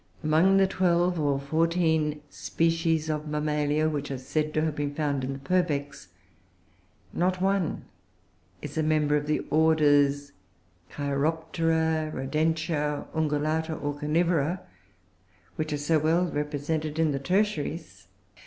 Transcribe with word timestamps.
Among 0.23 0.57
the 0.57 0.65
twelve 0.65 1.19
or 1.19 1.39
fourteen 1.39 2.21
species 2.31 3.07
of 3.07 3.27
Mammalia 3.27 3.87
which 3.87 4.09
are 4.09 4.17
said 4.17 4.51
to 4.55 4.63
have 4.63 4.75
been 4.75 4.95
found 4.95 5.23
in 5.23 5.33
the 5.33 5.37
Purbecks, 5.37 6.07
not 7.13 7.39
one 7.39 7.85
is 8.63 8.79
a 8.79 8.81
member 8.81 9.15
of 9.15 9.27
the 9.27 9.41
orders 9.51 10.31
Cheiroptera, 10.93 12.11
Rodentia, 12.11 13.05
Ungulata, 13.13 13.75
or 13.79 13.93
Carnivora, 13.93 14.61
which 15.55 15.71
are 15.71 15.77
so 15.77 15.99
well 15.99 16.25
represented 16.25 16.97
in 16.97 17.11
the 17.11 17.19
Tertiaries. 17.19 18.07